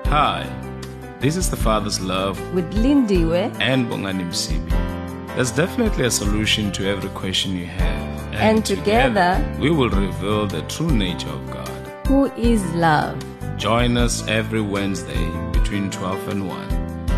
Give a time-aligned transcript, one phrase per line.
[0.06, 0.44] Hi,
[1.20, 4.68] this is the Father's Love with Lindiwe and Bongani Msibi.
[5.36, 8.34] There's definitely a solution to every question you have.
[8.34, 11.68] And together, we will reveal the true nature of God.
[12.08, 13.22] who is love.
[13.58, 16.70] Join us every Wednesday between 12 and 1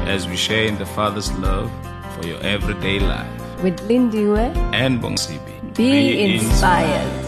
[0.08, 1.70] as we share in the Father's love
[2.14, 3.62] for your everyday life.
[3.62, 5.76] With Lindiwe, And Bongsibi.
[5.76, 7.26] be, inspired.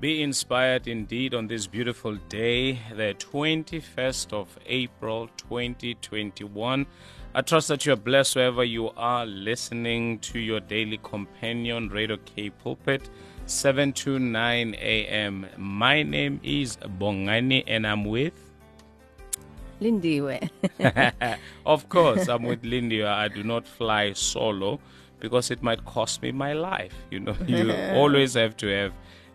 [0.00, 6.86] Be inspired indeed on this beautiful day, the 21st of April 2021.
[7.34, 12.18] I trust that you are blessed wherever you are listening to your daily companion, Radio
[12.18, 13.08] K Pulpit,
[13.46, 15.46] 7 to 9 a.m.
[15.56, 18.34] My name is Bongani and I'm with.
[19.80, 20.48] Lindiwe.
[21.66, 23.02] of course, I'm with Lindy.
[23.02, 24.80] I do not fly solo
[25.18, 26.94] because it might cost me my life.
[27.10, 28.92] You know, you always have to have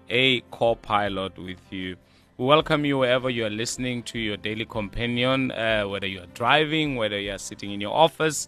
[0.10, 1.98] a co-pilot with you.
[2.38, 6.32] We welcome you wherever you are listening to your daily companion, uh, whether you are
[6.34, 8.48] driving, whether you are sitting in your office,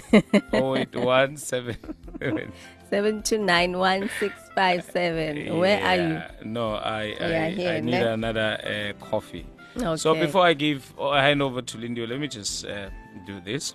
[0.53, 1.37] 081
[2.93, 5.57] 7291657.
[5.57, 6.21] Where are you?
[6.47, 7.25] No, I, I,
[7.75, 8.03] I need ne?
[8.03, 9.47] another uh, coffee.
[9.75, 9.95] Okay.
[9.95, 12.91] So before I give or hand over to Lindy, let me just uh,
[13.25, 13.73] do this.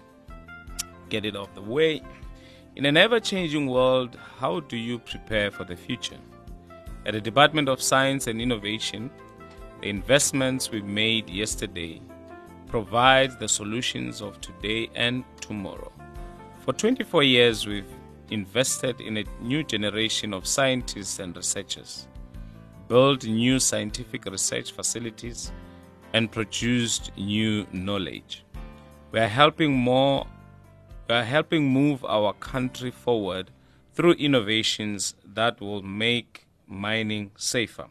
[1.08, 2.00] Get it off the way.
[2.76, 6.18] In an ever changing world, how do you prepare for the future?
[7.04, 9.10] At the Department of Science and Innovation,
[9.80, 12.00] the investments we made yesterday
[12.68, 15.90] provide the solutions of today and tomorrow.
[16.60, 17.97] For 24 years, we've
[18.30, 22.08] invested in a new generation of scientists and researchers,
[22.88, 25.52] built new scientific research facilities,
[26.12, 28.44] and produced new knowledge.
[29.12, 30.26] We are helping more
[31.08, 33.50] we are helping move our country forward
[33.94, 37.86] through innovations that will make mining safer,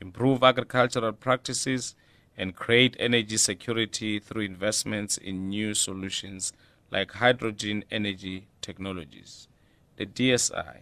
[0.00, 1.96] improve agricultural practices,
[2.36, 6.52] and create energy security through investments in new solutions
[6.92, 9.48] like hydrogen energy technologies.
[9.96, 10.80] The DSI,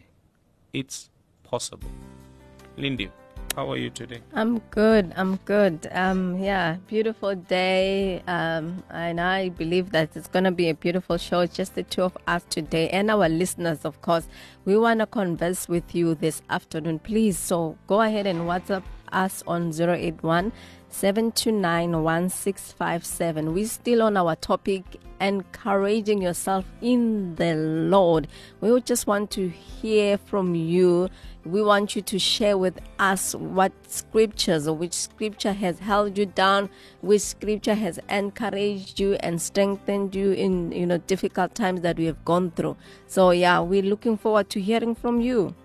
[0.72, 1.08] it's
[1.44, 1.88] possible.
[2.76, 3.12] Lindy,
[3.54, 4.18] how are you today?
[4.32, 5.12] I'm good.
[5.16, 5.86] I'm good.
[5.92, 8.24] Um, yeah, beautiful day.
[8.26, 11.40] Um, and I believe that it's going to be a beautiful show.
[11.40, 14.26] It's just the two of us today and our listeners, of course.
[14.64, 17.38] We want to converse with you this afternoon, please.
[17.38, 18.82] So go ahead and WhatsApp
[19.12, 20.52] us on 081
[20.94, 23.52] 729 1657.
[23.52, 24.84] We're still on our topic,
[25.20, 28.28] encouraging yourself in the Lord.
[28.60, 31.08] We just want to hear from you.
[31.44, 36.26] We want you to share with us what scriptures or which scripture has held you
[36.26, 41.96] down, which scripture has encouraged you and strengthened you in you know difficult times that
[41.96, 42.76] we have gone through.
[43.08, 45.56] So yeah, we're looking forward to hearing from you.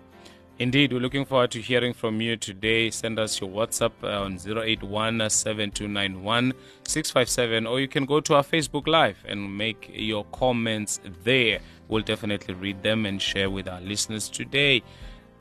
[0.60, 2.90] Indeed, we're looking forward to hearing from you today.
[2.90, 6.52] Send us your WhatsApp uh, on 081 7291
[6.86, 11.60] 657, or you can go to our Facebook Live and make your comments there.
[11.88, 14.82] We'll definitely read them and share with our listeners today.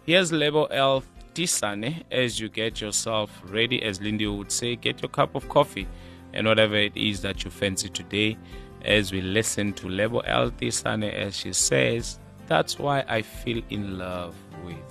[0.06, 1.04] Here's Label L
[1.34, 5.90] Tisane as you get yourself ready, as Lindy would say, get your cup of coffee
[6.32, 8.38] and whatever it is that you fancy today
[8.86, 13.98] as we listen to Label L Tisane as she says, That's why I feel in
[13.98, 14.89] love with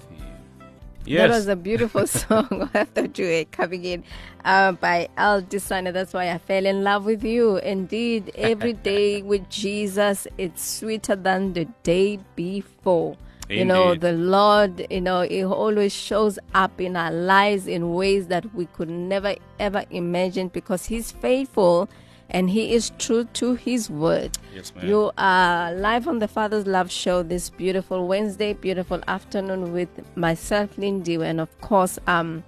[1.09, 1.19] you.
[1.19, 2.71] That was a beautiful song.
[3.17, 4.05] You were coming in
[4.45, 5.93] uh, by Al Designer.
[5.93, 7.57] That's why I fell in love with you.
[7.59, 13.17] Indeed, every day with Jesus, it's sweeter than the day before.
[13.49, 18.27] You know, the Lord, you know, He always shows up in our lives in ways
[18.27, 21.89] that we could never ever imagine because He's faithful
[22.31, 24.37] and He is true to His word.
[24.55, 24.87] Yes, ma'am.
[24.87, 30.77] You are live on the Father's Love Show this beautiful Wednesday, beautiful afternoon with myself,
[30.79, 32.45] Lindy, and of course, um,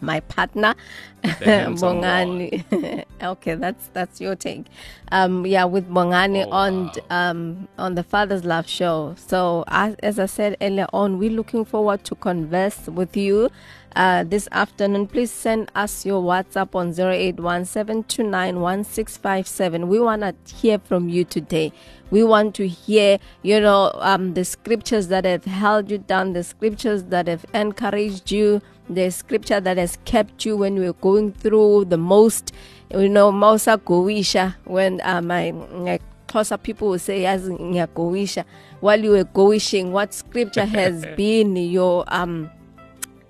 [0.00, 0.74] my partner
[1.22, 3.04] Bongani.
[3.22, 4.66] okay, that's that's your take.
[5.12, 6.92] Um, yeah, with Bongani Oh, on wow.
[7.10, 9.14] um on the Father's Love show.
[9.16, 13.48] So as, as I said earlier on, we're looking forward to converse with you.
[13.96, 19.86] Uh, this afternoon, please send us your WhatsApp on 0817291657.
[19.86, 21.72] We want to hear from you today.
[22.10, 26.42] We want to hear, you know, um, the scriptures that have held you down, the
[26.42, 28.60] scriptures that have encouraged you,
[28.90, 32.52] the scripture that has kept you when we were going through the most,
[32.92, 38.44] you know, Mausa Gowisha, when uh, my, my Xhosa people will say, as Gowisha,
[38.80, 42.50] while you were goishing, what scripture has been your, um,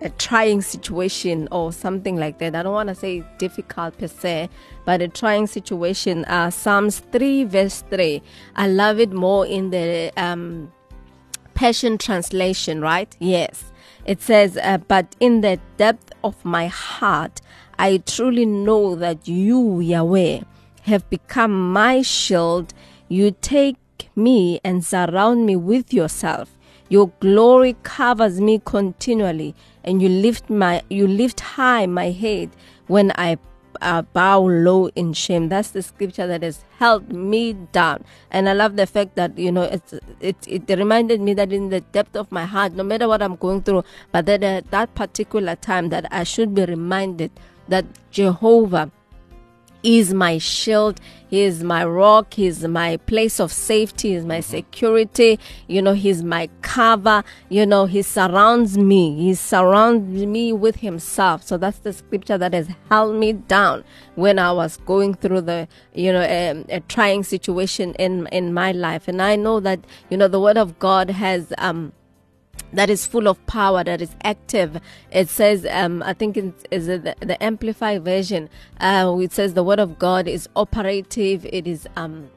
[0.00, 2.54] a trying situation or something like that.
[2.54, 4.48] I don't want to say difficult per se,
[4.84, 6.24] but a trying situation.
[6.26, 8.22] Uh, Psalms 3, verse 3.
[8.56, 10.72] I love it more in the um,
[11.54, 13.16] Passion Translation, right?
[13.20, 13.72] Yes.
[14.04, 17.40] It says, uh, But in the depth of my heart,
[17.78, 20.40] I truly know that you, Yahweh,
[20.82, 22.74] have become my shield.
[23.08, 23.76] You take
[24.14, 26.56] me and surround me with yourself.
[26.88, 29.54] Your glory covers me continually,
[29.84, 32.50] and you lift my you lift high my head
[32.86, 33.38] when I
[33.80, 35.48] uh, bow low in shame.
[35.48, 39.52] That's the scripture that has held me down, and I love the fact that you
[39.52, 43.08] know it's, it it reminded me that in the depth of my heart, no matter
[43.08, 47.30] what I'm going through, but that at that particular time that I should be reminded
[47.68, 48.90] that Jehovah
[49.84, 55.38] is my shield he is my rock he's my place of safety he's my security
[55.68, 61.42] you know he's my cover you know he surrounds me he surrounds me with himself.
[61.42, 63.84] So that's the scripture that has held me down
[64.14, 68.72] when i was going through the you know a, a trying situation in in my
[68.72, 69.08] life.
[69.08, 69.80] And i know that
[70.10, 71.92] you know the word of god has um
[72.74, 74.80] that is full of power, that is active.
[75.10, 78.48] It says, um, I think it's, is the, the Amplified version.
[78.80, 81.46] Uh, it says the Word of God is operative.
[81.46, 82.30] It is um,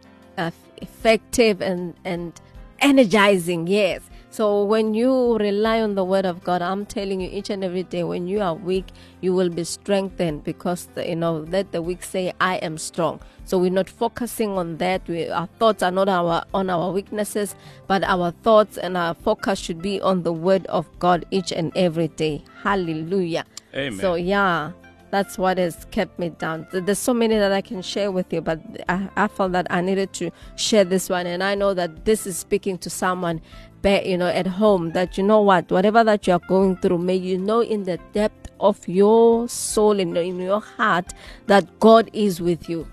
[0.81, 2.39] effective and and
[2.80, 3.68] energizing.
[3.68, 4.01] Yes.
[4.38, 7.81] So when you rely on the Word of God, I'm telling you, each and every
[7.81, 8.86] day, when you are weak,
[9.19, 13.19] you will be strengthened because the, you know let the weak say, "I am strong."
[13.45, 15.01] So we're not focusing on that.
[15.07, 17.56] We, our thoughts are not our on our weaknesses,
[17.88, 21.75] but our thoughts and our focus should be on the Word of God each and
[21.75, 22.44] every day.
[22.62, 23.44] Hallelujah.
[23.74, 24.00] Amen.
[24.00, 24.74] So yeah,
[25.10, 26.68] that's what has kept me down.
[26.72, 28.60] There's so many that I can share with you, but
[28.90, 32.28] I, I felt that I needed to share this one, and I know that this
[32.28, 33.42] is speaking to someone,
[33.82, 34.92] ba- you know, at home.
[34.92, 38.00] That you know what, whatever that you are going through, may you know in the
[38.14, 41.14] depth of your soul and in your heart
[41.48, 42.88] that God is with you.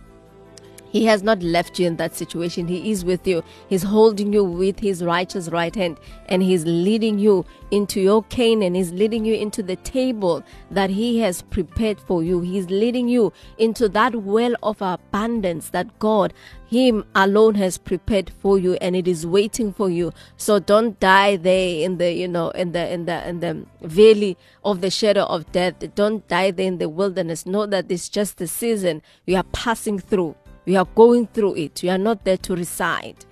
[0.94, 2.68] He has not left you in that situation.
[2.68, 3.42] He is with you.
[3.68, 8.76] He's holding you with his righteous right hand and he's leading you into your Canaan.
[8.76, 12.42] He's leading you into the table that he has prepared for you.
[12.42, 16.32] He's leading you into that well of abundance that God,
[16.64, 20.12] him alone has prepared for you and it is waiting for you.
[20.36, 24.38] So don't die there in the, you know, in the, in the, in the valley
[24.64, 25.74] of the shadow of death.
[25.96, 27.46] Don't die there in the wilderness.
[27.46, 30.36] Know that it's just the season you are passing through.
[30.66, 31.80] We are going through it.
[31.82, 33.24] We are not there to reside.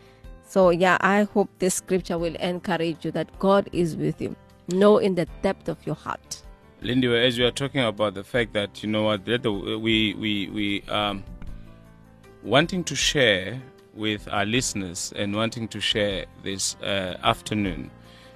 [0.44, 4.36] So, yeah, I hope this scripture will encourage you that God is with you.
[4.68, 6.42] Know in the depth of your heart.
[6.82, 10.82] Lindy, as you are talking about the fact that you know what, we we we
[10.88, 11.22] um
[12.42, 13.62] wanting to share
[13.94, 17.90] with our listeners and wanting to share this uh, afternoon,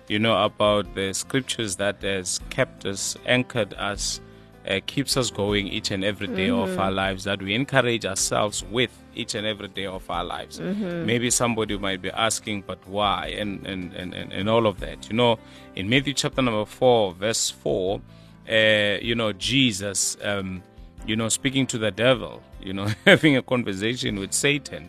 [0.09, 4.21] you know about the scriptures that has kept us, anchored us,
[4.69, 7.25] uh, keeps us going each and every day of our lives.
[7.25, 10.61] That we encourage ourselves with each and every day of our lives.
[10.61, 13.35] Maybe somebody might be asking, but why?
[13.39, 15.09] And and, and and and all of that.
[15.09, 15.39] You know,
[15.75, 18.01] in Matthew chapter number four, verse four
[18.49, 20.63] uh, you know, Jesus, um,
[21.07, 24.89] you know, speaking to the devil, you know, having a conversation with Satan.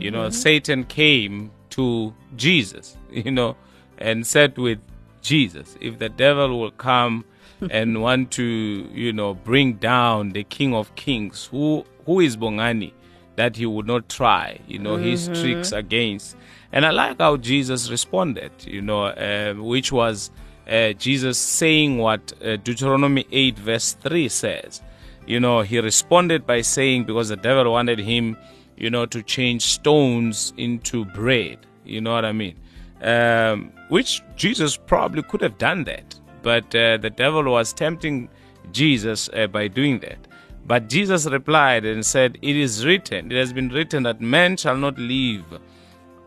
[0.00, 3.56] You know, Satan came to Jesus, you know,
[3.96, 4.80] and said with
[5.22, 7.24] Jesus, if the devil will come
[7.70, 12.92] and want to, you know, bring down the King of Kings, who who is Bongani,
[13.36, 16.36] that he would not try, you know, his tricks against.
[16.72, 20.30] And I like how Jesus responded, you know, uh, which was
[20.68, 24.82] uh, Jesus saying what uh, Deuteronomy 8, verse 3 says.
[25.26, 28.36] You know, he responded by saying, because the devil wanted him,
[28.76, 31.58] you know, to change stones into bread.
[31.84, 32.56] You know what I mean?
[33.02, 38.30] Um, which Jesus probably could have done that, but uh, the devil was tempting
[38.72, 40.20] Jesus uh, by doing that.
[40.66, 44.78] But Jesus replied and said, It is written, it has been written that man shall
[44.78, 45.44] not live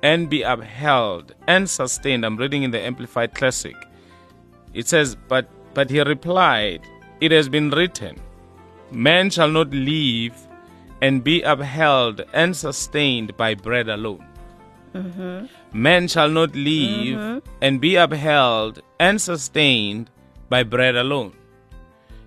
[0.04, 2.24] and be upheld and sustained.
[2.24, 3.76] I'm reading in the Amplified Classic.
[4.76, 6.82] It says, But but he replied,
[7.20, 8.16] It has been written,
[8.92, 10.36] Man shall not live
[11.02, 14.31] and be upheld and sustained by bread alone.
[14.94, 15.46] Mm-hmm.
[15.74, 17.50] Man shall not live mm-hmm.
[17.62, 20.10] and be upheld and sustained
[20.50, 21.34] by bread alone.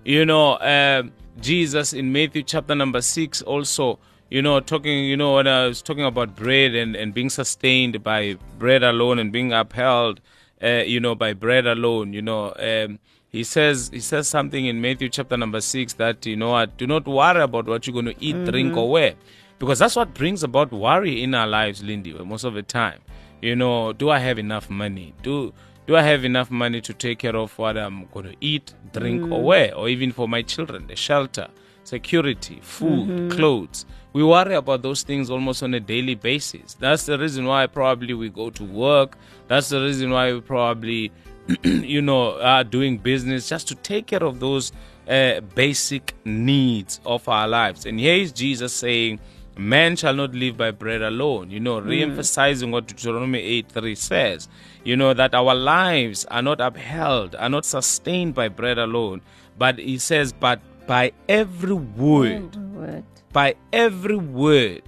[0.03, 1.03] You know, uh,
[1.39, 5.81] Jesus in Matthew chapter number 6 also, you know, talking, you know, when I was
[5.81, 10.21] talking about bread and, and being sustained by bread alone and being upheld,
[10.63, 14.79] uh, you know, by bread alone, you know, um, he says he says something in
[14.79, 18.05] Matthew chapter number six that you know what, do not worry about what you're going
[18.05, 18.49] to eat, mm-hmm.
[18.49, 19.15] drink, or wear,
[19.59, 22.13] because that's what brings about worry in our lives, Lindy.
[22.13, 22.99] Most of the time,
[23.41, 25.13] you know, do I have enough money?
[25.23, 25.53] Do
[25.87, 29.21] do I have enough money to take care of what I'm going to eat, drink,
[29.21, 29.31] mm.
[29.31, 31.47] or wear, or even for my children, the shelter,
[31.83, 33.29] security, food, mm-hmm.
[33.29, 33.85] clothes?
[34.13, 36.73] We worry about those things almost on a daily basis.
[36.75, 39.17] That's the reason why probably we go to work.
[39.47, 41.11] That's the reason why we probably
[41.63, 44.71] you know, are doing business just to take care of those
[45.07, 47.85] uh, basic needs of our lives.
[47.85, 49.19] And here is Jesus saying,
[49.57, 51.49] Man shall not live by bread alone.
[51.49, 51.85] You know, mm.
[51.85, 54.49] re-emphasizing what Deuteronomy 8 3 says.
[54.83, 59.21] You know, that our lives are not upheld, are not sustained by bread alone.
[59.57, 63.03] But he says, but by every word, word.
[63.31, 64.83] by every word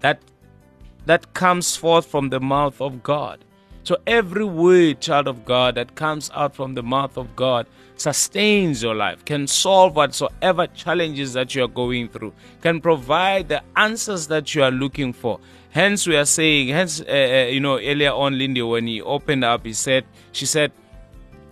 [0.00, 0.22] that
[1.06, 3.44] that comes forth from the mouth of God.
[3.84, 8.82] So every word, child of God, that comes out from the mouth of God sustains
[8.82, 14.26] your life, can solve whatsoever challenges that you are going through, can provide the answers
[14.28, 15.38] that you are looking for.
[15.70, 19.44] Hence, we are saying, hence, uh, uh, you know, earlier on, Lindy, when he opened
[19.44, 20.72] up, he said, she said,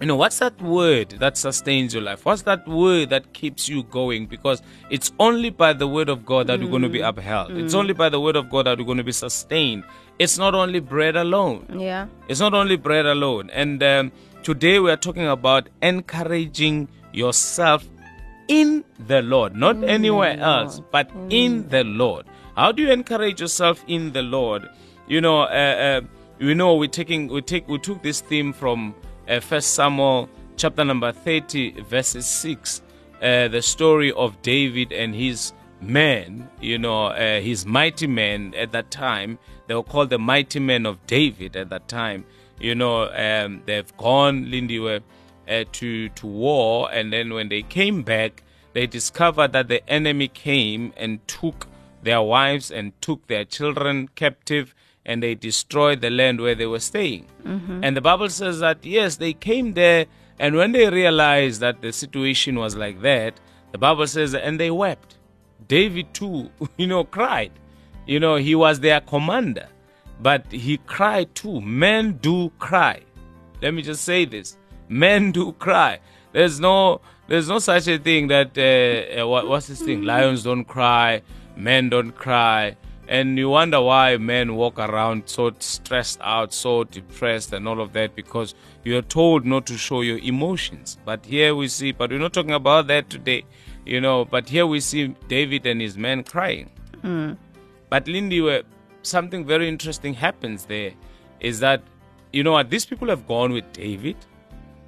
[0.00, 2.24] you know, what's that word that sustains your life?
[2.24, 4.26] What's that word that keeps you going?
[4.26, 4.60] Because
[4.90, 6.64] it's only by the word of God that mm.
[6.64, 7.08] we're going to be mm.
[7.08, 7.52] upheld.
[7.52, 7.64] Mm.
[7.64, 9.84] It's only by the word of God that we're going to be sustained.
[10.18, 11.66] It's not only bread alone.
[11.78, 12.06] Yeah.
[12.28, 13.50] It's not only bread alone.
[13.50, 17.88] And um, today we are talking about encouraging yourself
[18.48, 19.88] in the Lord, not mm.
[19.88, 21.32] anywhere else, but mm.
[21.32, 22.26] in the Lord.
[22.56, 24.68] How do you encourage yourself in the Lord?
[25.08, 26.00] You know, uh, uh,
[26.38, 28.94] you know, we're taking we take we took this theme from
[29.28, 32.82] uh, First Samuel chapter number 30, verses 6,
[33.22, 35.52] uh, the story of David and his
[35.82, 39.38] men, you know, uh, his mighty men at that time.
[39.66, 42.24] They were called the mighty men of David at that time.
[42.58, 45.00] You know, um, they've gone, Lindy, uh,
[45.72, 50.92] to, to war, and then when they came back, they discovered that the enemy came
[50.96, 51.66] and took
[52.02, 54.74] their wives and took their children captive
[55.04, 57.26] and they destroyed the land where they were staying.
[57.44, 57.82] Mm-hmm.
[57.82, 60.06] And the Bible says that, yes, they came there,
[60.38, 63.40] and when they realized that the situation was like that,
[63.72, 65.16] the Bible says, and they wept.
[65.68, 67.52] David, too, you know, cried.
[68.06, 69.68] You know, he was their commander,
[70.20, 71.60] but he cried too.
[71.60, 73.00] Men do cry.
[73.60, 74.56] Let me just say this
[74.88, 76.00] men do cry.
[76.32, 80.02] There's no, there's no such a thing that uh, uh, what, what's this thing?
[80.02, 81.22] Lions don't cry,
[81.56, 82.76] men don't cry
[83.08, 87.92] and you wonder why men walk around so stressed out, so depressed, and all of
[87.92, 88.54] that because
[88.84, 90.96] you're told not to show your emotions.
[91.04, 93.44] But here we see, but we're not talking about that today,
[93.84, 94.24] you know.
[94.24, 96.70] But here we see David and his men crying.
[97.02, 97.36] Mm.
[97.88, 98.62] But Lindy,
[99.02, 100.92] something very interesting happens there
[101.40, 101.82] is that,
[102.32, 104.16] you know what, these people have gone with David.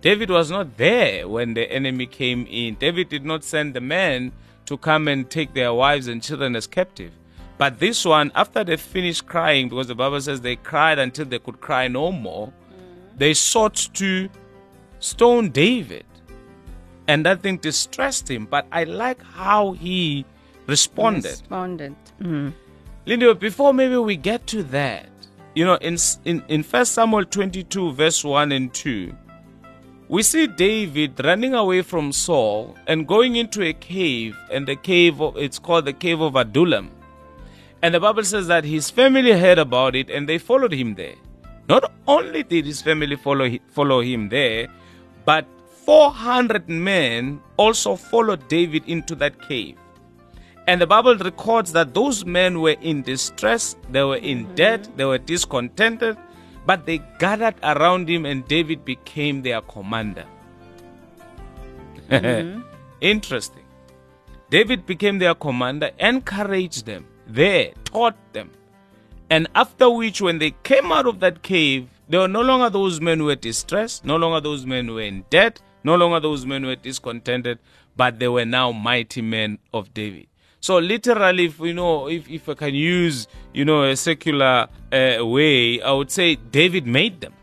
[0.01, 2.75] David was not there when the enemy came in.
[2.75, 4.33] David did not send the men
[4.67, 7.13] to come and take their wives and children as captive.
[7.57, 11.39] But this one, after they finished crying, because the Bible says they cried until they
[11.39, 13.19] could cry no more, mm-hmm.
[13.19, 14.29] they sought to
[14.99, 16.05] stone David.
[17.07, 18.47] And that thing distressed him.
[18.47, 20.25] But I like how he
[20.67, 21.25] responded.
[21.25, 21.95] Responded.
[22.21, 22.51] Mm-hmm.
[23.07, 25.07] Linda, before maybe we get to that,
[25.55, 29.15] you know, in in in First Samuel 22, verse 1 and 2,
[30.09, 35.21] we see David running away from Saul and going into a cave, and the cave
[35.21, 36.91] of, it's called the cave of Adullam.
[37.83, 41.17] And the Bible says that his family heard about it and they followed him there.
[41.69, 44.69] Not only did his family follow, follow him there,
[45.25, 45.47] but
[45.85, 49.76] 400 men also followed David into that cave.
[50.67, 54.55] And the Bible records that those men were in distress, they were in mm-hmm.
[54.55, 56.17] debt, they were discontented,
[56.64, 60.25] but they gathered around him and David became their commander.
[62.09, 62.62] Mm-hmm.
[63.03, 63.64] Interesting.
[64.49, 68.50] David became their commander, encouraged them there, taught them.
[69.31, 73.00] And after which, when they came out of that cave, they were no longer those
[73.00, 76.45] men who were distressed, no longer those men who were in debt, no longer those
[76.47, 77.59] men were discontented,
[77.97, 80.26] but they were now mighty men of David.
[80.64, 85.19] So literally, if you know, if, if I can use you know a secular uh,
[85.21, 87.35] way, I would say David made them,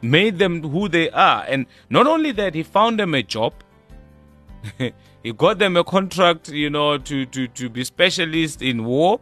[0.00, 3.54] made them who they are, and not only that, he found them a job.
[5.22, 9.20] he got them a contract, you know, to to to be specialists in war.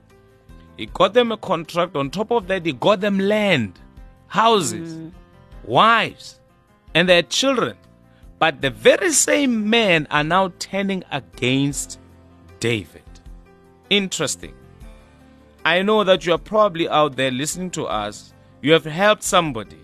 [0.78, 1.94] He got them a contract.
[1.96, 3.78] On top of that, he got them land,
[4.28, 5.12] houses, mm.
[5.64, 6.40] wives,
[6.94, 7.76] and their children.
[8.40, 12.00] But the very same men are now turning against
[12.58, 13.02] David.
[13.90, 14.54] Interesting.
[15.62, 18.32] I know that you are probably out there listening to us.
[18.62, 19.78] You have helped somebody.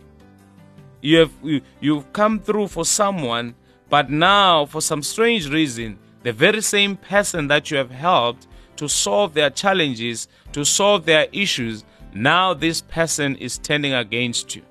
[1.02, 3.54] You have you, you've come through for someone,
[3.90, 8.46] but now for some strange reason, the very same person that you have helped
[8.76, 11.84] to solve their challenges, to solve their issues,
[12.14, 14.62] now this person is turning against you.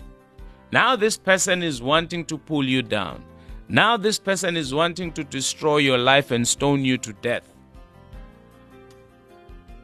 [0.72, 3.24] Now this person is wanting to pull you down.
[3.68, 7.44] Now this person is wanting to destroy your life and stone you to death.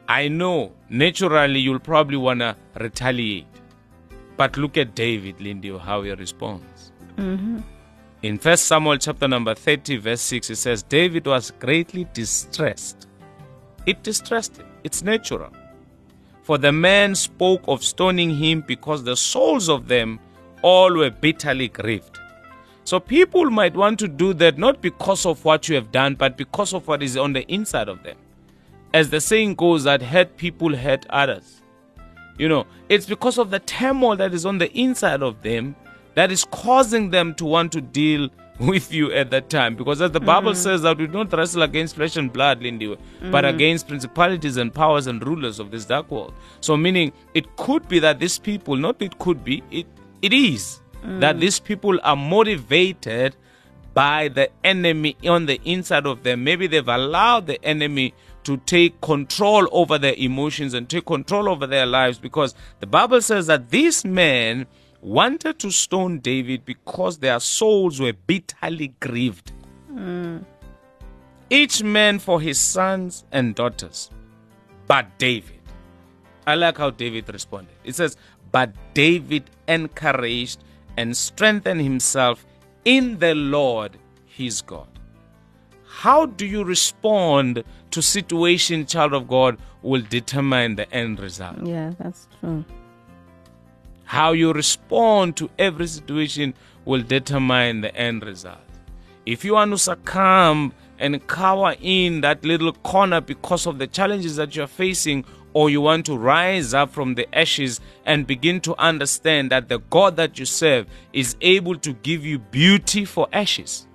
[0.07, 3.47] I know naturally you'll probably want to retaliate.
[4.37, 6.91] But look at David, Lindy, how he responds.
[7.15, 7.59] Mm-hmm.
[8.23, 13.07] In 1 Samuel chapter number 30, verse 6, it says, David was greatly distressed.
[13.87, 14.67] It distressed him.
[14.83, 15.51] It's natural.
[16.43, 20.19] For the man spoke of stoning him because the souls of them
[20.61, 22.19] all were bitterly grieved.
[22.91, 26.35] So people might want to do that not because of what you have done, but
[26.35, 28.17] because of what is on the inside of them
[28.93, 31.61] as the saying goes, that hurt people hurt others.
[32.37, 35.73] You know, it's because of the turmoil that is on the inside of them
[36.15, 38.27] that is causing them to want to deal
[38.59, 39.77] with you at that time.
[39.77, 40.57] Because as the Bible mm.
[40.57, 43.31] says that we don't wrestle against flesh and blood, Lindy, mm.
[43.31, 46.33] but against principalities and powers and rulers of this dark world.
[46.59, 49.87] So meaning it could be that these people, not it could be, it
[50.21, 51.19] it is mm.
[51.19, 53.35] that these people are motivated
[53.93, 56.43] by the enemy on the inside of them.
[56.43, 61.67] Maybe they've allowed the enemy to take control over their emotions and take control over
[61.67, 64.65] their lives because the Bible says that these men
[65.01, 69.51] wanted to stone David because their souls were bitterly grieved.
[69.91, 70.45] Mm.
[71.49, 74.09] Each man for his sons and daughters,
[74.87, 75.59] but David.
[76.47, 77.75] I like how David responded.
[77.83, 78.17] It says,
[78.51, 80.63] But David encouraged
[80.97, 82.45] and strengthen himself
[82.85, 84.87] in the Lord his God.
[85.85, 91.57] How do you respond to situation, child of God, will determine the end result.
[91.63, 92.63] Yeah, that's true.
[94.05, 96.53] How you respond to every situation
[96.85, 98.57] will determine the end result.
[99.25, 104.35] If you want to succumb and cower in that little corner because of the challenges
[104.35, 108.75] that you're facing, or you want to rise up from the ashes and begin to
[108.77, 113.87] understand that the God that you serve is able to give you beauty for ashes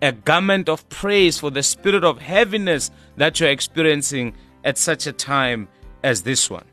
[0.00, 5.12] a garment of praise for the spirit of heaviness that you're experiencing at such a
[5.12, 5.68] time
[6.02, 6.64] as this one.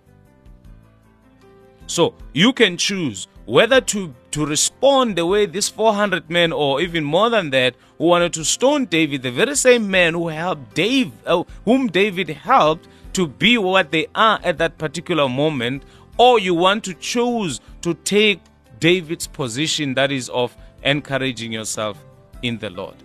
[1.87, 7.03] So you can choose whether to, to respond the way these 400 men, or even
[7.03, 11.11] more than that, who wanted to stone David, the very same men who helped Dave,
[11.27, 15.83] uh, whom David helped to be what they are at that particular moment,
[16.17, 18.41] or you want to choose to take
[18.79, 21.97] David's position that is of encouraging yourself
[22.41, 22.95] in the Lord.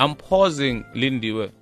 [0.00, 1.52] I'm pausing, Lindiwe,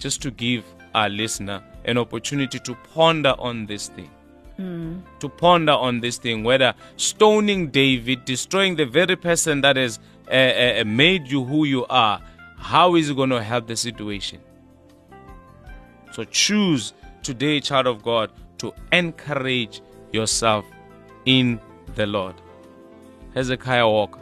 [0.00, 0.64] just to give
[0.96, 4.10] our listener an opportunity to ponder on this thing.
[4.58, 5.02] Mm.
[5.20, 10.80] To ponder on this thing, whether stoning David, destroying the very person that has uh,
[10.80, 12.20] uh, made you who you are,
[12.56, 14.40] how is it going to help the situation?
[16.12, 19.80] So choose today, child of God, to encourage
[20.12, 20.64] yourself
[21.24, 21.60] in
[21.94, 22.34] the Lord.
[23.34, 24.20] Hezekiah Walker.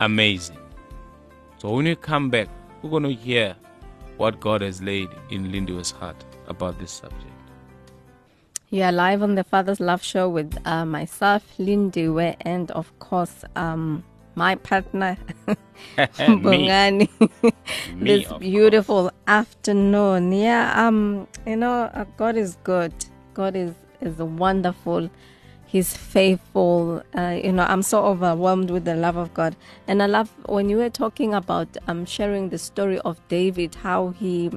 [0.00, 0.58] Amazing.
[1.58, 2.48] So when you come back,
[2.82, 3.56] we're going to hear
[4.18, 7.26] what God has laid in Lindiwe's heart about this subject.
[8.70, 13.44] You are live on the Father's Love Show with uh, myself, Lindiwe, and of course,
[13.54, 14.02] um,
[14.34, 15.16] my partner,
[15.96, 17.08] Bongani.
[17.96, 19.14] this beautiful course.
[19.26, 20.32] afternoon.
[20.32, 22.92] Yeah, um, you know, uh, God is good.
[23.34, 25.10] God is is wonderful.
[25.66, 27.02] He's faithful.
[27.16, 29.56] Uh, you know, I'm so overwhelmed with the love of God.
[29.88, 34.10] And I love when you were talking about um, sharing the story of David, how
[34.10, 34.50] he,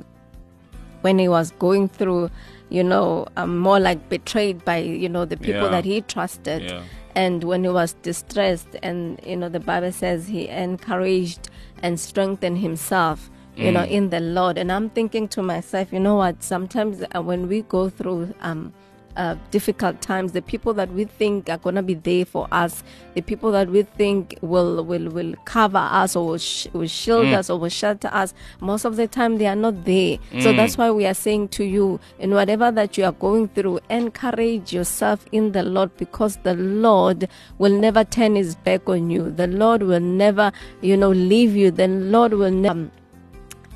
[1.01, 2.31] when he was going through,
[2.69, 5.69] you know, um, more like betrayed by, you know, the people yeah.
[5.69, 6.63] that he trusted.
[6.63, 6.83] Yeah.
[7.15, 11.49] And when he was distressed, and, you know, the Bible says he encouraged
[11.81, 14.57] and strengthened himself you know, in the Lord.
[14.57, 16.43] And I'm thinking to myself, you know what?
[16.43, 18.73] Sometimes uh, when we go through um,
[19.17, 23.21] uh, difficult times, the people that we think are gonna be there for us, the
[23.21, 27.49] people that we think will will will cover us or will, sh- will shield us
[27.49, 30.17] or will shelter us, most of the time they are not there.
[30.39, 33.79] So that's why we are saying to you, in whatever that you are going through,
[33.89, 39.31] encourage yourself in the Lord because the Lord will never turn His back on you.
[39.31, 40.51] The Lord will never,
[40.81, 41.71] you know, leave you.
[41.71, 42.89] The Lord will never,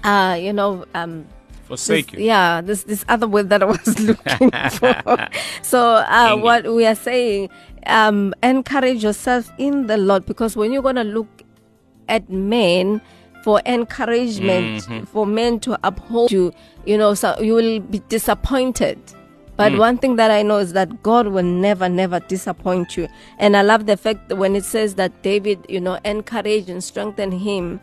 [0.03, 1.25] uh, you know, um
[1.69, 2.25] Forsake this- you.
[2.27, 5.27] Yeah, this this other word that I was looking for.
[5.61, 7.49] so uh, what we are saying,
[7.85, 11.29] um, encourage yourself in the Lord because when you're gonna look
[12.09, 12.99] at men
[13.43, 15.05] for encouragement, Mm-hmm.
[15.05, 16.51] for men to uphold you,
[16.85, 18.97] you know, so you will be disappointed.
[19.55, 19.77] But Mm.
[19.79, 23.07] one thing that I know is that God will never, never disappoint you.
[23.39, 26.81] And I love the fact that when it says that David, you know, encouraged and
[26.83, 27.79] strengthened him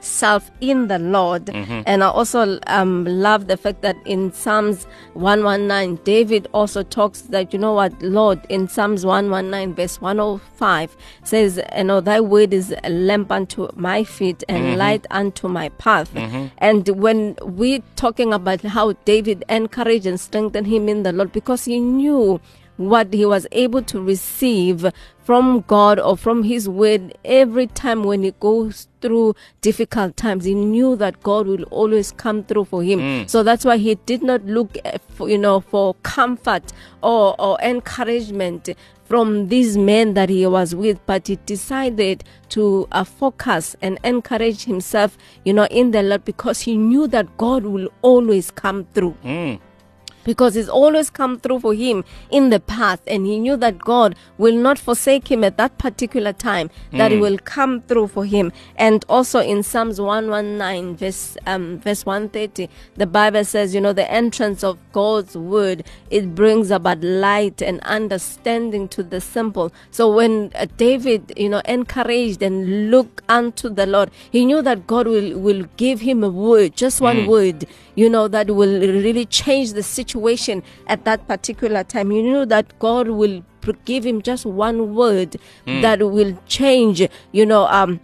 [0.00, 1.46] self in the Lord.
[1.46, 1.80] Mm-hmm.
[1.86, 7.52] And I also um, love the fact that in Psalms 119, David also talks that,
[7.52, 12.74] you know what, Lord, in Psalms 119, verse 105, says, you know, thy word is
[12.84, 14.76] a lamp unto my feet and Mm-hmm.
[14.78, 16.10] light unto my path.
[16.58, 21.64] And when we're talking about how David encouraged and strengthened him in the Lord, because
[21.64, 22.40] he knew
[22.78, 24.86] what he was able to receive
[25.22, 30.44] from God or from his word every time when he goes through difficult times.
[30.46, 33.28] He knew that God will always come through for him.
[33.28, 37.58] So that's why he did not look eh, for, you know for comfort or or
[37.60, 38.70] encouragement
[39.04, 44.64] from these men that he was with but he decided to uh, focus and encourage
[44.64, 49.16] himself you know in the Lord because he knew that God will always come through
[50.28, 54.14] because he's always come through for him in the past and he knew that god
[54.36, 58.52] will not forsake him at that particular time that he will come through for him.
[58.76, 64.10] And also in psalms 119 verse um verse 130 the bible says you know the
[64.10, 69.72] entrance of god's word it brings about light and understanding to the simple.
[69.90, 74.86] So when uh, david you know encouraged and looked unto the lord he knew that
[74.86, 77.66] god will will give him a word just one word
[77.98, 80.17] you know, that will really change the situation
[80.86, 82.12] at that particular time.
[82.12, 83.44] You know that God will
[83.84, 85.36] give him just one word
[85.82, 88.00] that will change, you know, um,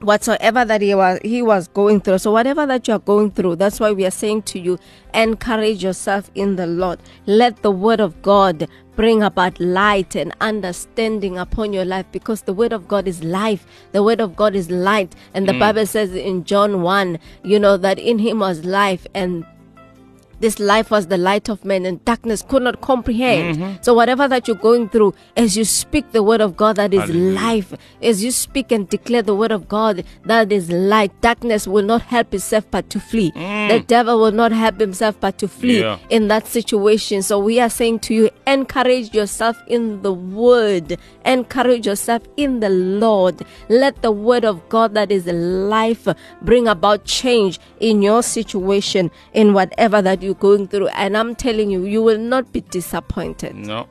[0.00, 2.18] whatsoever that he was he was going through.
[2.18, 4.78] So whatever that you are going through that's why we are saying to you
[5.14, 7.00] encourage yourself in the lord.
[7.26, 12.54] Let the word of god bring about light and understanding upon your life because the
[12.54, 13.66] word of god is life.
[13.92, 15.14] The word of god is light.
[15.34, 19.44] And the bible says in john 1 you know that in him was life and
[20.40, 23.56] this life was the light of men and darkness could not comprehend.
[23.58, 23.82] Mm-hmm.
[23.82, 27.00] So whatever that you're going through, as you speak the word of God that is
[27.02, 27.32] Hallelujah.
[27.40, 31.84] life, as you speak and declare the word of God that is light, darkness will
[31.84, 33.30] not help itself but to flee.
[33.32, 33.68] Mm.
[33.68, 35.98] The devil will not help himself but to flee Yeah.
[36.08, 37.22] in that situation.
[37.22, 42.70] So we are saying to you, encourage yourself in the word, encourage yourself in the
[42.70, 43.44] Lord.
[43.68, 46.08] Let the word of God that is life
[46.42, 50.88] bring about change in your situation, in whatever that you're going through.
[50.88, 53.54] And I'm telling you, you will not be disappointed.
[53.56, 53.88] No.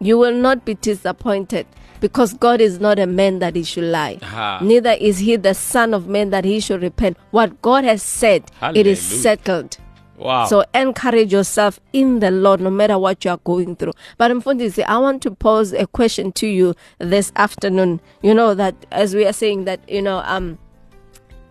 [0.00, 1.66] You will not be disappointed
[2.00, 4.18] because God is not a man that he should lie.
[4.62, 7.16] Neither is he the son of man that he should repent.
[7.30, 9.78] What God has said, it is settled.
[10.18, 10.46] Wow.
[10.46, 13.92] So encourage yourself in the Lord no matter what you are going through.
[14.18, 18.00] But Mfundisi, I want to pose a question to you this afternoon.
[18.22, 20.58] You know that as we are saying that, you know, um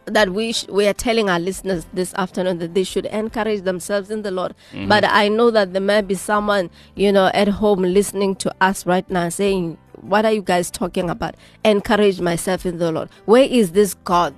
[0.05, 4.09] that we sh- we are telling our listeners this afternoon that they should encourage themselves
[4.09, 4.53] in the Lord.
[4.71, 4.87] Mm-hmm.
[4.87, 8.85] But I know that there may be someone, you know, at home listening to us
[8.85, 11.35] right now saying, "What are you guys talking about?
[11.63, 13.09] Encourage myself in the Lord.
[13.25, 14.33] Where is this God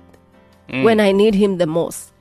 [0.68, 0.84] mm.
[0.84, 2.13] when I need him the most?"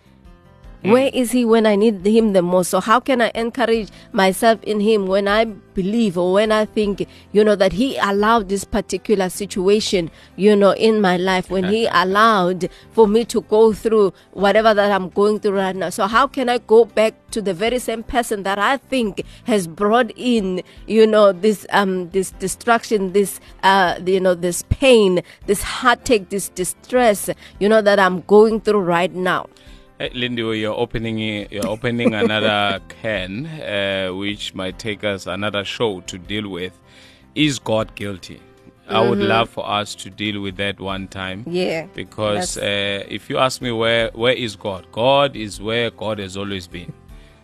[0.84, 2.69] Where is he when I need him the most?
[2.69, 7.08] So how can I encourage myself in him when I believe or when I think,
[7.32, 11.86] you know, that he allowed this particular situation, you know, in my life, when he
[11.91, 15.89] allowed for me to go through whatever that I'm going through right now.
[15.89, 19.67] So how can I go back to the very same person that I think has
[19.67, 25.63] brought in, you know, this um this destruction, this uh you know, this pain, this
[25.63, 29.48] heartache, this distress, you know, that I'm going through right now.
[29.99, 36.01] Hey, Lindy, you're opening you're opening another can, uh, which might take us another show
[36.01, 36.77] to deal with.
[37.36, 38.41] Is God guilty?
[38.89, 41.41] I would love for us to deal with that one time.
[41.41, 41.51] Mm-hmm.
[41.51, 46.19] Yeah, Because uh, if you ask me where where is God, God is where God
[46.19, 46.91] has always been.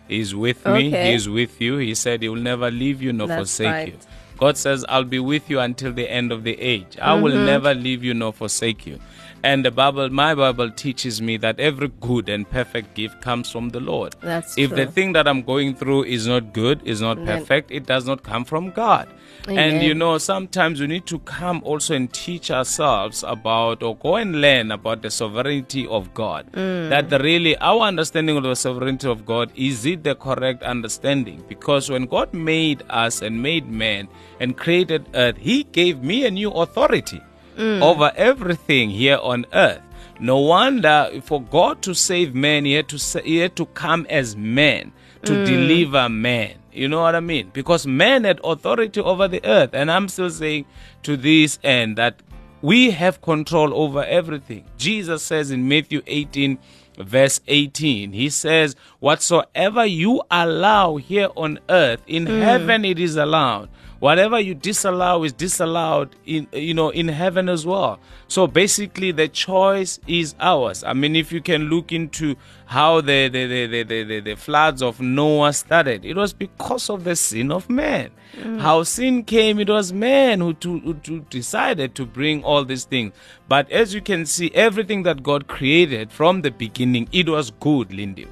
[0.08, 0.90] He's with me.
[0.90, 1.76] He's with you.
[1.76, 3.88] He said he will never leave you nor That's forsake right.
[3.88, 3.98] you.
[4.40, 6.96] God says, I'll be with you until the end of the age.
[7.00, 7.44] I will Mm-hmm.
[7.44, 8.98] never leave you nor forsake you.
[9.42, 13.70] And the Bible, my Bible teaches me that every good and perfect gift comes from
[13.70, 14.14] the Lord.
[14.20, 17.86] That's if the thing that I'm going through is not good, is not perfect, it
[17.86, 19.08] does not come from God.
[19.48, 24.16] And you know, sometimes we need to come also and teach ourselves about or go
[24.16, 26.52] and learn about the sovereignty of God.
[26.52, 31.42] That really our understanding of the sovereignty of God is it the correct understanding?
[31.48, 36.30] Because when God made us and made man and created earth, He gave me a
[36.30, 37.20] new authority
[37.56, 37.82] mm.
[37.82, 39.82] over everything here on earth.
[40.18, 44.36] No wonder for God to save man, he had to he had to come as
[44.36, 44.92] man
[45.24, 45.46] to mm.
[45.46, 46.56] deliver man.
[46.72, 47.50] You know what I mean?
[47.52, 50.66] Because man had authority over the earth, and I'm still saying
[51.02, 52.22] to this end that
[52.62, 54.64] we have control over everything.
[54.76, 56.58] Jesus says in Matthew 18,
[56.98, 62.42] verse 18, He says, Whatsoever you allow here on earth, in mm.
[62.42, 63.70] heaven it is allowed.
[64.00, 68.00] Whatever you disallow is disallowed in you know in heaven as well.
[68.28, 70.82] So basically the choice is ours.
[70.82, 74.82] I mean if you can look into how the the, the, the, the, the, floods
[74.82, 78.10] of Noah started, it was because of the sin of man.
[78.36, 78.60] Mm.
[78.60, 82.84] How sin came, it was man who, to, who to decided to bring all these
[82.84, 83.12] things.
[83.48, 87.92] But as you can see, everything that God created from the beginning, it was good,
[87.92, 88.28] Lindy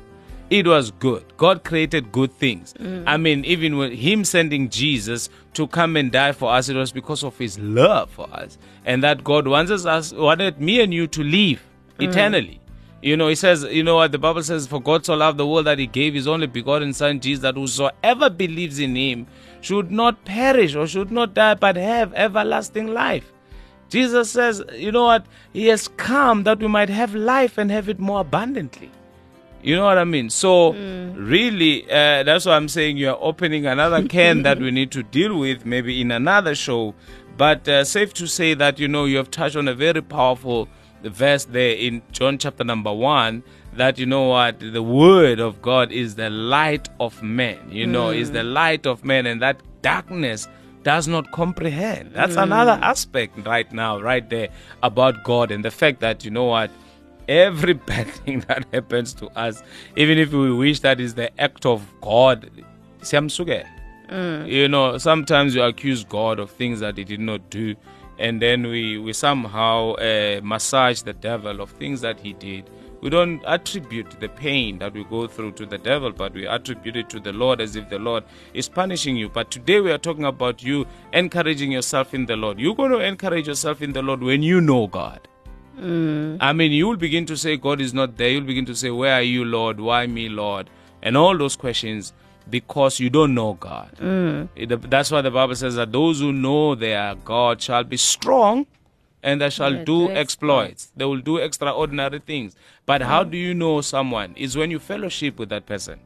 [0.51, 1.25] it was good.
[1.37, 2.75] God created good things.
[2.75, 3.05] Mm.
[3.07, 6.93] I mean, even with Him sending Jesus to come and die for us, it was
[6.93, 11.07] because of His love for us, and that God wants us, wanted me and you
[11.09, 11.63] to live
[11.99, 12.09] mm.
[12.09, 12.61] eternally.
[13.03, 15.47] You know, He says, you know what the Bible says, "For God so loved the
[15.47, 19.27] world that He gave His only begotten Son, Jesus, that whosoever believes in Him
[19.61, 23.33] should not perish or should not die, but have everlasting life."
[23.89, 25.25] Jesus says, you know what?
[25.55, 28.91] He has come that we might have life and have it more abundantly.
[29.63, 30.31] You know what I mean?
[30.31, 30.73] So,
[31.17, 35.39] really, uh, that's why I'm saying you're opening another can that we need to deal
[35.39, 36.95] with maybe in another show.
[37.37, 40.69] But uh, safe to say that, you know, you have touched on a very powerful
[41.03, 43.43] verse there in John chapter number one
[43.75, 48.11] that, you know what, the word of God is the light of man, you know,
[48.11, 50.49] is the light of man, and that darkness
[50.83, 52.13] does not comprehend.
[52.13, 54.49] That's another aspect right now, right there,
[54.83, 56.71] about God and the fact that, you know what,
[57.29, 59.63] every bad thing that happens to us,
[59.97, 62.51] even if we wish that is the act of God,
[63.01, 63.67] siyamsuke.
[64.47, 67.77] You know, sometimes you accuse God of things that He did not do,
[68.19, 72.71] and then we we somehow uh, massage the devil of things that He did.
[73.01, 76.97] We don't attribute the pain that we go through to the devil, but we attribute
[76.97, 79.29] it to the Lord as if the Lord is punishing you.
[79.29, 82.59] But today we are talking about you encouraging yourself in the Lord.
[82.59, 85.29] You're going to encourage yourself in the Lord when you know God.
[85.79, 86.39] Mm.
[86.41, 88.31] I mean, you will begin to say, God is not there.
[88.31, 89.81] You'll begin to say, Where are you, Lord?
[89.81, 90.71] Why me, Lord?
[91.03, 92.13] And all those questions
[92.51, 93.91] because you don't know God.
[93.99, 94.49] Mm.
[94.57, 98.67] It- that's why the Bible says that those who know their God shall be strong
[99.23, 100.91] and they shall Yeah, do do exploits.
[100.97, 102.57] They will do extraordinary things.
[102.87, 103.31] But how mm.
[103.33, 104.35] do you know someone?
[104.37, 105.99] Is when you fellowship with that person,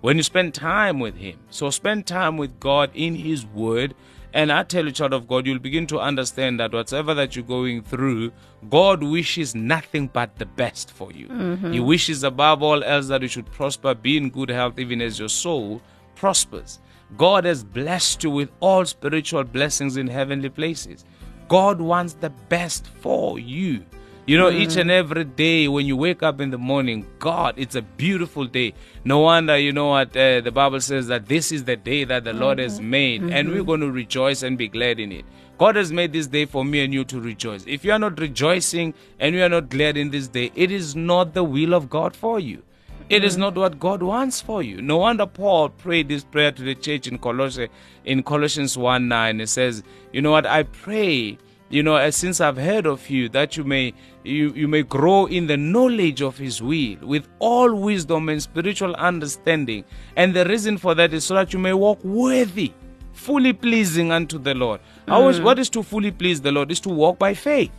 [0.00, 1.38] when you spend time with Him.
[1.50, 3.94] So spend time with God in His Word.
[4.34, 7.44] And I tell you, child of God, you'll begin to understand that whatever that you're
[7.44, 8.32] going through,
[8.68, 11.28] God wishes nothing but the best for you.
[11.28, 11.72] Mm-hmm.
[11.72, 15.20] He wishes above all else that you should prosper, be in good health, even as
[15.20, 15.80] your soul
[16.16, 16.80] prospers.
[17.16, 21.04] God has blessed you with all spiritual blessings in heavenly places.
[21.46, 23.84] God wants the best for you.
[24.26, 24.80] You know, each mm.
[24.80, 28.72] and every day when you wake up in the morning, God, it's a beautiful day.
[29.04, 32.24] No wonder, you know what, uh, the Bible says that this is the day that
[32.24, 32.90] the Lord has mm-hmm.
[32.90, 33.66] made, and we're mm-hmm.
[33.66, 35.26] going to rejoice and be glad in it.
[35.58, 37.64] God has made this day for me and you to rejoice.
[37.66, 40.96] If you are not rejoicing and you are not glad in this day, it is
[40.96, 42.62] not the will of God for you.
[43.10, 43.42] It is mm-hmm.
[43.42, 44.80] not what God wants for you.
[44.80, 47.70] No wonder Paul prayed this prayer to the church in Colossians
[48.06, 49.40] in Colossians 1 9.
[49.42, 49.82] It says,
[50.14, 51.36] You know what, I pray,
[51.70, 55.26] you know, as since I've heard of you, that you may you, you may grow
[55.26, 59.84] in the knowledge of his will with all wisdom and spiritual understanding.
[60.16, 62.72] And the reason for that is so that you may walk worthy,
[63.12, 64.80] fully pleasing unto the Lord.
[65.08, 65.44] How is mm.
[65.44, 66.70] what is to fully please the Lord?
[66.70, 67.72] Is to walk by faith.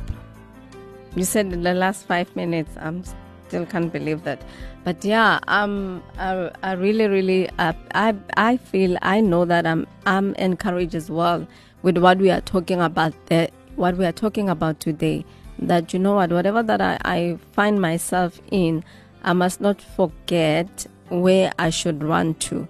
[1.14, 2.76] You said in the last five minutes.
[2.80, 3.04] I'm
[3.48, 4.42] still can't believe that.
[4.84, 9.86] But yeah, um, I, I really, really, uh, I, I feel, I know that I'm,
[10.06, 11.46] I'm encouraged as well
[11.82, 13.12] with what we are talking about.
[13.26, 15.24] The, what we are talking about today.
[15.58, 18.84] That you know what, whatever that I, I find myself in,
[19.22, 22.68] I must not forget where I should run to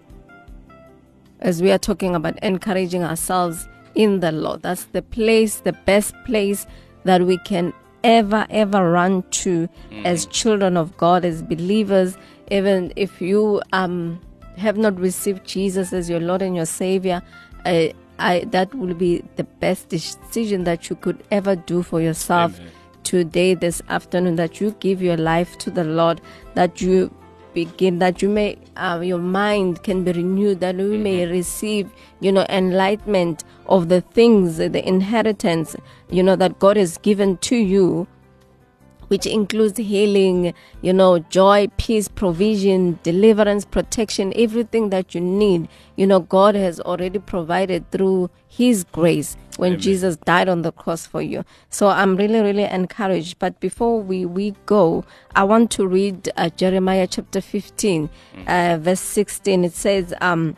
[1.41, 4.63] as we are talking about encouraging ourselves in the Lord.
[4.63, 6.67] That's the place, the best place
[7.05, 7.73] that we can
[8.07, 9.69] ever, ever run to
[10.05, 12.17] as children of God, as believers.
[12.51, 14.21] Even if you um,
[14.57, 17.21] have not received Jesus as your Lord and your Savior,
[17.65, 22.59] I, I, that will be the best decision that you could ever do for yourself
[22.61, 22.73] Amen.
[23.03, 26.21] today, this afternoon, that you give your life to the Lord,
[26.55, 27.13] that you
[27.55, 31.91] begin that you may uh, your mind can be renewed that we may receive
[32.21, 35.77] you know enlightenment of the things the inheritance
[36.11, 38.07] you know that god has given to you
[39.09, 40.53] which includes healing,
[40.83, 45.69] you know, joy, peace, provision, deliverance, protection, everything that you need.
[45.97, 49.81] You know, God has already provided through His grace when Amen.
[49.81, 51.45] Jesus died on the cross for you.
[51.71, 53.39] So I'm really, really encouraged.
[53.39, 58.11] But before we, we go, I want to read uh, Jeremiah chapter 15,
[58.47, 59.65] uh, verse 16.
[59.65, 60.57] It says, um,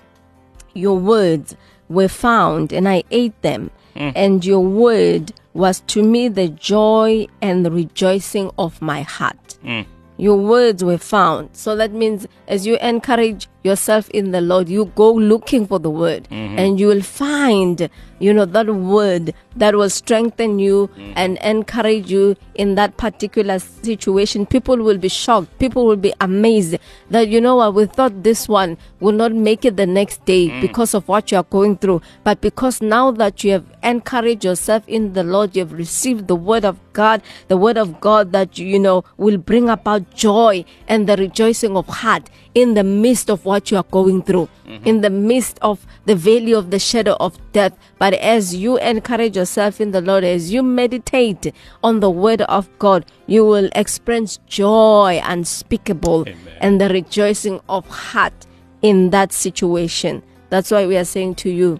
[0.75, 1.57] your words
[1.89, 4.13] were found and I ate them, mm.
[4.15, 9.59] and your word was to me the joy and the rejoicing of my heart.
[9.65, 9.87] Mm.
[10.17, 11.51] Your words were found.
[11.57, 15.91] So that means as you encourage yourself in the Lord, you go looking for the
[15.91, 16.59] word mm-hmm.
[16.59, 21.13] and you will find, you know, that word that will strengthen you mm-hmm.
[21.15, 24.47] and encourage you in that particular situation.
[24.47, 25.57] People will be shocked.
[25.59, 26.77] People will be amazed
[27.11, 30.49] that, you know what, we thought this one will not make it the next day
[30.49, 30.61] mm.
[30.61, 32.01] because of what you are going through.
[32.25, 36.35] But because now that you have encouraged yourself in the Lord, you have received the
[36.35, 41.09] word of God, the word of God that, you know, will bring about joy and
[41.09, 44.49] the rejoicing of heart in the midst of what you are going through,
[44.85, 47.73] in the midst of the valley of the shadow of death.
[47.99, 52.69] But as you encourage yourself in the Lord, as you meditate on the word of
[52.81, 56.39] God, you will experience joy unspeakable Amen.
[56.61, 58.47] and the rejoicing of heart
[58.83, 60.25] in that situation.
[60.51, 61.79] That's why we are saying to you,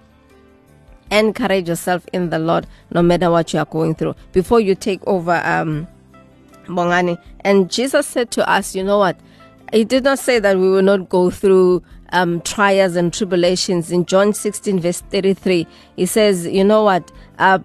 [1.11, 4.15] encourage yourself in the Lord no matter what you are going through.
[4.31, 5.89] Before you take over, um,
[6.67, 9.19] Bongani, and Jesus said to us, you know what?
[9.73, 13.91] He did not say that we will not go through um, trials and tribulations.
[13.91, 17.11] In John 16, verse 33, he says, you know what?
[17.39, 17.59] Uh,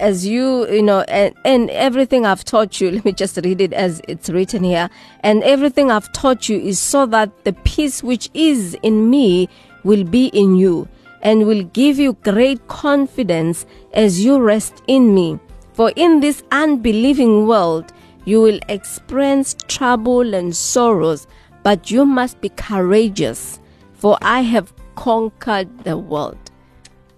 [0.00, 3.72] as you, you know, and, and everything I've taught you, let me just read it
[3.72, 4.88] as it's written here.
[5.20, 9.48] And everything I've taught you is so that the peace which is in me
[9.84, 10.88] will be in you
[11.22, 15.38] and will give you great confidence as you rest in me.
[15.72, 17.92] For in this unbelieving world,
[18.24, 21.26] you will experience trouble and sorrows,
[21.68, 23.60] but you must be courageous,
[23.92, 26.38] for I have conquered the world.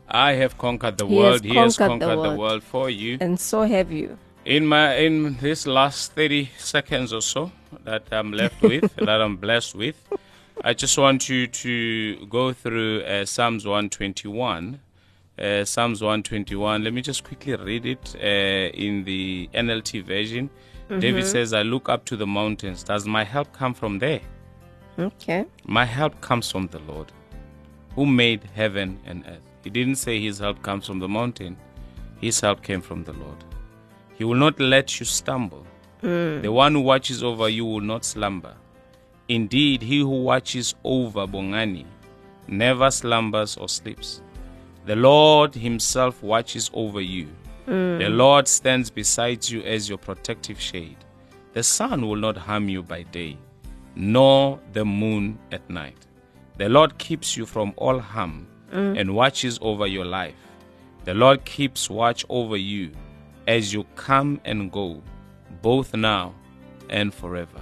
[0.09, 1.45] i have conquered the He has world.
[1.45, 2.39] He has conquered the conquered the world.
[2.39, 3.19] world for you.
[3.21, 4.19] And so have you.
[4.57, 7.43] in my in this last 30 seconds or so
[7.85, 9.99] that i'm left with that i'm blessed with
[10.71, 11.75] i just want you to
[12.37, 14.81] go through uh, psalms 121
[15.39, 20.51] uh, psalms 121 let me just quickly read it uh, in the nlt version.
[21.07, 22.83] David says i look up to the mountains.
[22.93, 24.23] Does my help come from there
[25.01, 25.47] Okay.
[25.65, 27.13] my help comes from the lord
[27.95, 31.57] who made heaven and earth he didn't say his help comes from the mountain
[32.21, 33.45] his help came from the lord
[34.21, 35.67] he will not let you stumble.
[36.03, 36.43] Mm.
[36.43, 38.55] The one who watches over you will not slumber.
[39.29, 41.87] Indeed, he who watches over Bongani
[42.47, 44.21] never slumbers or sleeps.
[44.85, 47.29] The Lord himself watches over you.
[47.67, 47.99] Mm.
[47.99, 50.99] The Lord stands beside you as your protective shade.
[51.55, 53.39] The sun will not harm you by day,
[53.95, 56.07] nor the moon at night.
[56.59, 58.99] The Lord keeps you from all harm mm.
[58.99, 60.35] and watches over your life.
[61.05, 62.93] The Lord keeps watch over you
[63.47, 65.03] as you come and go,
[65.63, 66.35] both now
[66.89, 67.61] and forever.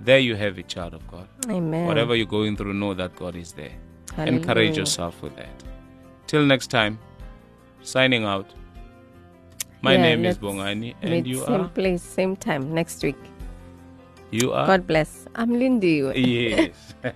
[0.00, 1.28] There you have it, child of God.
[1.48, 1.86] Amen.
[1.86, 3.72] Whatever you're going through, know that God is there.
[4.14, 4.38] Hallelujah.
[4.38, 5.62] Encourage yourself with that.
[6.26, 6.98] Till next time,
[7.82, 8.46] signing out.
[9.82, 11.58] My Yeah, name is Bongani, and you same are.
[11.58, 13.18] Same place, same time next week.
[14.30, 14.66] You are.
[14.66, 15.26] God bless.
[15.34, 16.02] I'm Lindy.
[16.14, 16.94] Yes.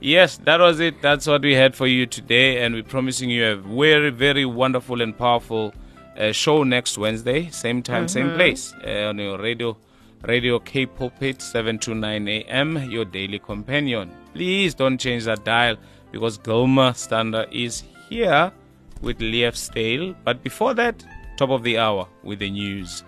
[0.00, 1.00] yes, that was it.
[1.00, 5.00] That's what we had for you today, and we're promising you a very, very wonderful
[5.00, 5.72] and powerful
[6.18, 9.76] uh, show next Wednesday, same time, same place, uh, on your radio,
[10.22, 14.10] Radio K Pulpit, 729 AM, your daily companion.
[14.34, 15.76] Please don't change that dial
[16.12, 18.52] because Gilma Stander is here
[19.00, 20.14] with Leaf Stale.
[20.24, 21.02] But before that,
[21.38, 23.02] top of the hour with the news.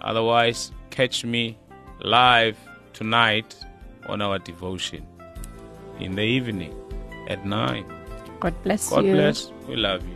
[0.00, 1.56] Otherwise, catch me
[2.00, 2.56] live
[2.92, 3.56] tonight
[4.06, 5.04] on our devotion
[6.00, 6.74] in the evening
[7.28, 7.84] at 9.
[8.40, 9.12] God bless God you.
[9.12, 9.52] God bless.
[9.68, 10.14] We love you.